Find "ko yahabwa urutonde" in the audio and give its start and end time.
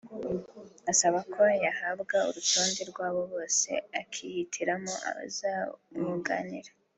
1.33-2.81